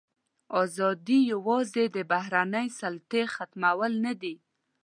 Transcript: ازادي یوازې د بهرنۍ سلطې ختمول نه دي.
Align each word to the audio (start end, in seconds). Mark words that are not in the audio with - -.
ازادي 0.63 1.19
یوازې 1.33 1.83
د 1.95 1.97
بهرنۍ 2.11 2.67
سلطې 2.79 3.23
ختمول 3.33 3.93
نه 4.05 4.13
دي. 4.21 4.35